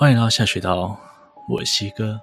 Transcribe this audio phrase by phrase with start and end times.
[0.00, 0.96] 欢迎来到下水道，
[1.48, 2.20] 我是西哥。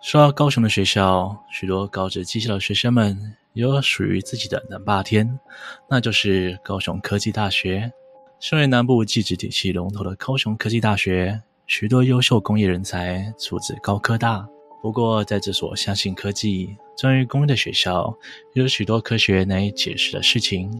[0.00, 5.38] 说到高雄的学校，许多高职技校的学生们有属于自己的南霸天，
[5.86, 7.92] 那就是高雄科技大学。
[8.40, 14.48] 身为南部技职体系龙头的高雄科技大学，许多优秀工业人才出自高科大。
[14.80, 18.16] 不过，在这所相信科技、专于工业的学校，
[18.54, 20.70] 有许多科学难以解释的事情。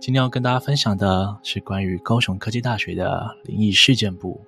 [0.00, 4.44] 今天要跟大家分享的是关于高雄科技大学的灵异事件簿。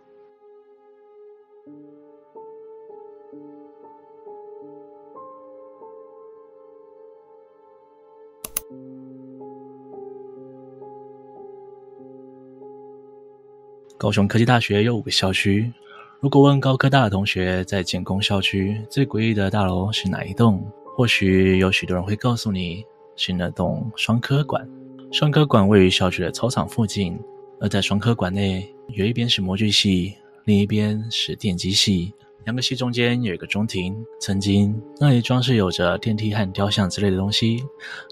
[13.98, 15.73] 高雄科技大学有五个校区。
[16.19, 20.61] 如果问高科大的同学，在建工校区最诡异的大楼是哪一栋？
[20.97, 24.69] 或许有许多人会告诉你，是那栋双科馆。
[25.12, 27.16] 双科馆位于校区的操场附近，
[27.61, 32.12] 而在双科馆内，有一边是模具系，另一边是电机系。
[32.45, 37.62] 两个系中间有一个中庭，曾经那里装饰有着电梯和雕像之类的东西，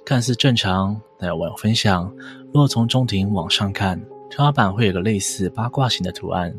[0.04, 1.00] 看似正常。
[1.18, 2.14] 但有网友分享，
[2.54, 6.54] 若从中庭往上看，天花板会有个类似八卦形的图案，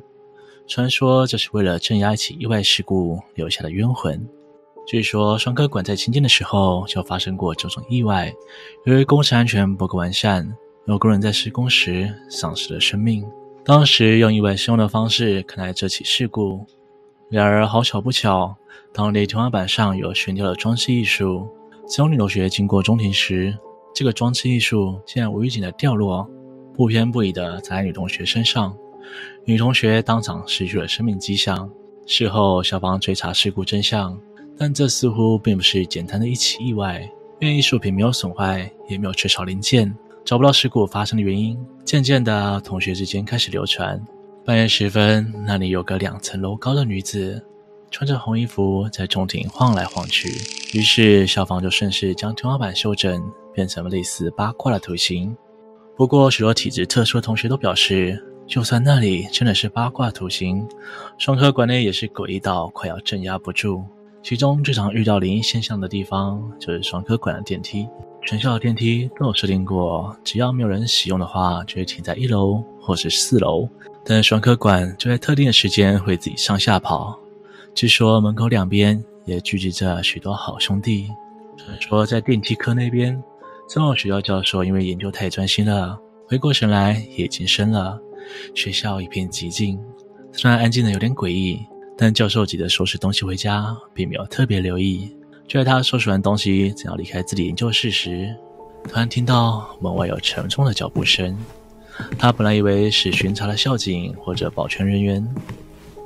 [0.67, 4.27] 传说这是为了镇压一起意外事故留下的冤魂。
[4.85, 8.33] 据说双科馆在兴建的时候就发生过这种意外，
[8.85, 10.53] 由于工程安全不够完善，
[10.87, 13.25] 有工人在施工时丧失了生命。
[13.63, 16.65] 当时用意外施工的方式看待这起事故，
[17.29, 18.55] 然而好巧不巧，
[18.91, 21.47] 当地天花板上有悬吊的装饰艺术，
[21.95, 23.55] 当女同学经过中庭时，
[23.93, 26.27] 这个装置艺术竟然无预警的掉落。
[26.73, 28.75] 不偏不倚地砸在女同学身上，
[29.45, 31.69] 女同学当场失去了生命迹象。
[32.07, 34.19] 事后，校方追查事故真相，
[34.57, 37.01] 但这似乎并不是简单的一起意外，
[37.39, 41.57] 因为艺术品没有损坏，也没有缺少零件，找不到事故发生的原因。
[41.83, 44.01] 渐渐的，同学之间开始流传，
[44.45, 47.43] 半夜时分，那里有个两层楼高的女子，
[47.89, 50.29] 穿着红衣服在中庭晃来晃去。
[50.73, 53.21] 于是，校方就顺势将天花板修整，
[53.53, 55.35] 变成了类似八卦的图形。
[55.97, 60.65] 不过，许多体质特殊的同学都表示，就算那里真的是八卦图形，
[61.17, 63.83] 双科馆内也是诡异到快要镇压不住。
[64.23, 67.87] 其中最常遇到灵异现象的地方，就是双科馆的电梯。
[68.25, 73.67] 全校的电梯都有设定过，只要没有人使用的话，就会停在一楼或是四楼。
[74.05, 77.19] 但是双科馆就在特定的时间会自己上下跑。
[77.75, 81.07] 据说门口两边也聚集着许多好兄弟。
[81.57, 83.21] 传说在电梯科那边。
[83.69, 87.97] 曾有学校教授因为研究太专心了，回过神来也已经深了。
[88.53, 89.79] 学校一片寂静，
[90.33, 91.65] 虽然安静的有点诡异，
[91.97, 95.15] 但教授急着收拾东西回家，并没有特别留意。
[95.51, 98.33] 就在他收拾完东西，正要离开自己研究室时，
[98.85, 101.37] 突然听到门外有沉重的脚步声。
[102.17, 105.27] 他本来以为是巡查的校警或者保全人员，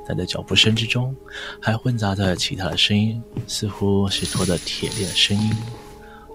[0.04, 1.14] 但在脚步声之中，
[1.62, 5.52] 还混杂着其他的声音，似乎是拖着铁链的声音。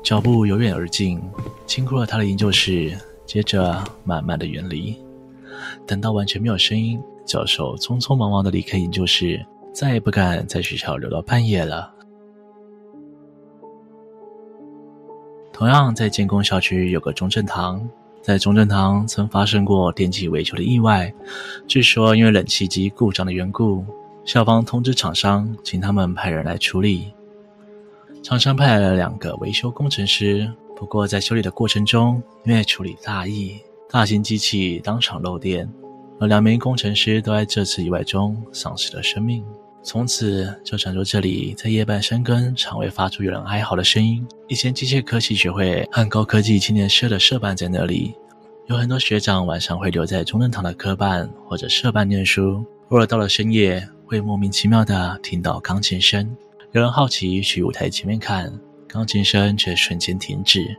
[0.01, 1.21] 脚步由远而近，
[1.65, 4.95] 经过了他的研究室，接着慢慢的远离。
[5.85, 11.95] 等到完全没有声音，教授匆匆忙忙的离开研究室，再也不敢在学校留到半夜了。
[15.61, 17.87] 同样在建工校区有个中正堂，
[18.23, 21.13] 在中正堂曾发生过电器维修的意外，
[21.67, 23.85] 据说因为冷气机故障的缘故，
[24.25, 27.13] 校方通知厂商，请他们派人来处理。
[28.23, 35.71] 厂商派来了两个维修工程师，不过在修理的过程中，因为处理大意，大型机器当场漏电，
[36.19, 39.45] 而两名工程师都在这次意外中丧失了生命。
[39.83, 44.25] 从此就传说这里在夜半深更常会发出有人哀嚎的声音。
[44.47, 48.13] 以前机械科技学会和高科技青年社的社办在那里，
[48.67, 56.35] 有很多学长晚上会留在中正堂的科办或者社办念书，偶尔到了深夜，会莫名其妙地听到钢琴声。
[56.73, 58.53] 有人好奇去舞台前面看，
[58.87, 60.77] 钢琴声却瞬间停止，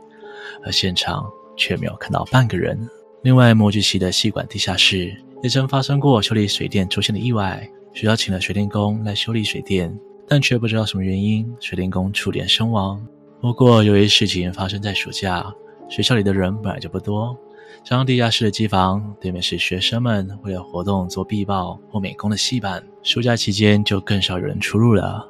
[0.65, 2.79] 而现场却没有看到半个人。
[3.21, 5.13] 另外，模具系的系馆地下室
[5.43, 9.95] 也曾发生过修理水电出现的意外，学校请了水电工来修理水电，
[10.27, 12.99] 但却不知道什么原因，水电工触电身亡。
[13.39, 15.53] 不过，由于事情发生在暑假，
[15.87, 17.37] 学校里的人本来就不多，
[17.83, 25.29] 加上地下室的机房对面是学生们为了活动做壁报或美工的戏班，暑假期间就更少有人出入了。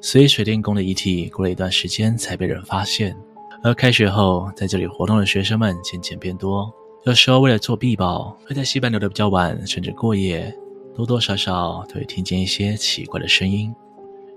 [0.00, 3.16] 所以，水电工的遗体过了一段时间才被人发现。
[3.62, 6.70] 而开学后，在这里活动的学生们渐渐变多，
[7.06, 10.54] 有时候为了做壁报，会在戏班留得比较晚，甚至过夜，
[10.94, 13.74] 多多少少都会听见一些奇怪的声音。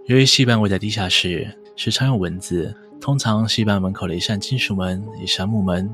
[0.06, 5.94] 由于戏班位在地下室，时常有蚊子，通常戏班门口的一扇金属门、一扇木门，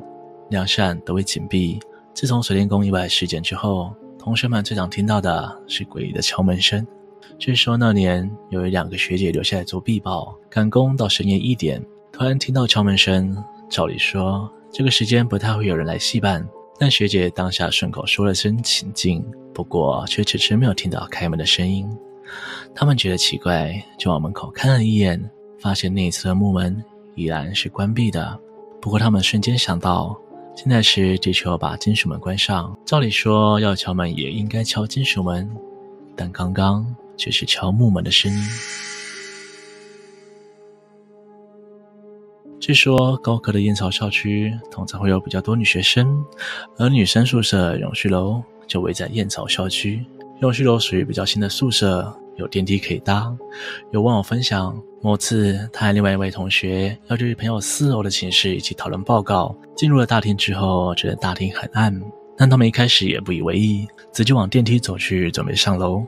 [0.49, 1.79] 两扇都会紧闭。
[2.13, 6.85] 自从水电工意外事件之后，同学们最常听到的是诡异的敲门声。
[7.39, 13.35] 据说那年有一两个学姐留下来做毕报，赶工到深夜一点，突然听到敲门声。
[13.69, 16.45] 照理说这个时间不太会有人来戏班，
[16.81, 19.23] 但学姐当下顺口说了声请进，
[19.53, 21.87] 不过却迟迟没有听到开门的声音。
[22.73, 25.29] 他们觉得奇怪，就往门口看了一眼，
[25.59, 26.83] 发现那一侧的木门
[27.13, 28.35] 依然是关闭的。
[28.81, 30.19] 不过他们瞬间想到，
[30.55, 35.47] 现在是地球把金属门关上，照理说要敲门也应该敲金属门，
[36.15, 36.83] 但刚刚
[37.15, 38.43] 却是敲木门的声音。
[42.61, 46.23] 据说高科的燕巢校区通常会有比较多女学生，
[46.77, 50.05] 而女生宿舍永续楼就位在燕巢校区。
[50.41, 52.15] 永续楼属于比较新的宿舍。
[52.37, 53.35] 有电梯可以搭。
[53.91, 59.55] 有网友分享，某次他和另外一位同学要去朋友四楼的寝室一起讨论报告。
[59.75, 62.01] 进入了大厅之后，觉得大厅很暗，
[62.37, 66.03] 但他们一开始也不以为意，直接往电梯走去，准备上楼。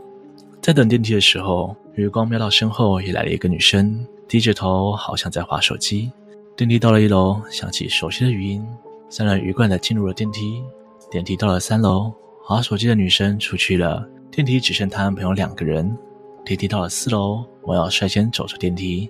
[0.62, 6.12] 在等电梯的时候，余光瞄到身后也来了一个女生，低着头，好像在划手机。
[6.56, 8.64] 电梯到了一楼，响起熟悉的语音，
[9.10, 10.62] 三人鱼贯的进入了电梯。
[11.10, 12.14] 电梯到了三楼，
[12.44, 15.98] 滑手机的女生出去了，电梯只剩他和朋友两个人。
[16.46, 19.10] 电梯到了四楼，网友率先走出电梯，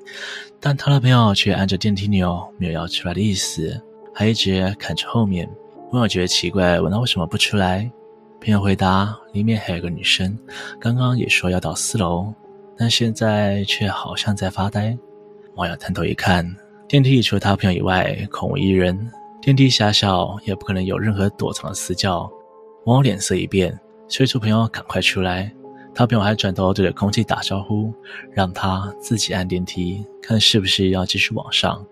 [0.62, 3.78] 但他的朋友却按着电梯钮，没有要出来的意思，
[4.13, 5.50] 还一直看着后面。
[5.92, 7.92] 朋友觉得奇怪，问他为什么不出来。
[8.40, 10.38] 朋友回答：里面还有个女生，
[10.80, 12.34] 刚刚也说要到四楼，
[12.78, 14.98] 但现在却好像在发呆。
[15.56, 16.44] 网友探头一看，
[16.88, 19.12] 电梯除了他朋友以外，空无一人。
[19.41, 22.30] 电梯狭小，也不可能有任何躲藏的死角。
[22.85, 23.77] 王脸色一变，
[24.07, 25.51] 催促朋友赶快出来。
[25.95, 27.94] 他朋友还转头对着空气打招呼，
[28.31, 31.85] 让他自己按电梯，看是不是要继续往上。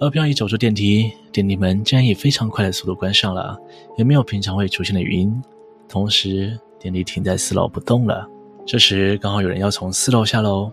[0.00, 3.58] 而朋友一走出电梯，电梯门竟然以非常快的速度关上了，
[3.96, 5.42] 也没有平常会出现的语音。
[5.88, 8.26] 同时，电梯停在四楼不动了。
[8.66, 10.72] 这时刚好有人要从四楼下楼，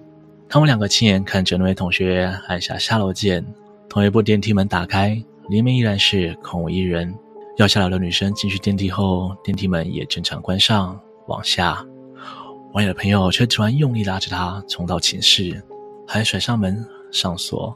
[0.50, 3.46] 他们两个亲眼看着那位同学按下下楼键，
[3.90, 7.14] 同一部电梯门打开，里面依然是空无一人。
[7.58, 10.98] 要下楼的女生进去电梯后，电梯门也正常关上，
[11.28, 11.86] 往下。
[12.72, 15.62] 网友的朋友却突然用力拉着他冲到寝室，
[16.08, 17.76] 还甩上门上锁。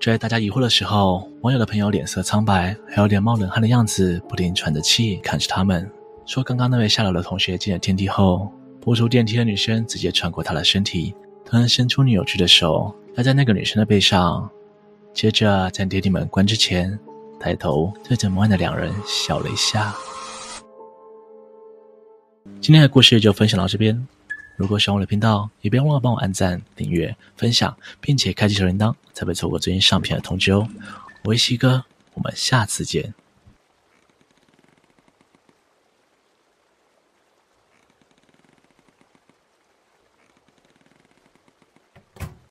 [0.00, 5.88] 就在大家疑惑的时候，网友的朋友脸色苍白，还有点冒冷汗的样子，不停喘着气看着他们，
[6.26, 11.14] 说：“刚刚那位下楼的同学进了电梯后，不出电梯的女生直接穿过他的身体，
[11.50, 14.50] 突然伸出扭曲的手搭在那个女生的背上，
[15.14, 16.98] 接着在电梯门关之前，
[17.40, 19.94] 抬头对着门外的两人笑了一下。”
[22.60, 24.06] 今天的故事就分享到这边。
[24.58, 30.68] 如果喜欢我的频道，也别忘了帮我按赞、订阅、分享，并且开启小铃铛，才不会错过最新上片的通知哦。
[31.24, 33.14] 我是西哥，我们下次见。